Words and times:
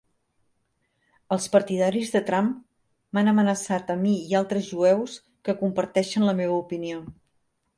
Els 1.35 1.43
partidaris 1.55 2.13
de 2.15 2.21
Trump 2.29 2.49
m'han 3.17 3.29
amenaçat 3.33 3.93
a 3.95 3.99
mi 4.07 4.15
i 4.33 4.35
a 4.35 4.41
altres 4.43 4.71
jueus 4.71 5.19
que 5.49 5.59
comparteixen 5.61 6.27
la 6.31 6.35
meva 6.41 6.59
opinió. 6.67 7.05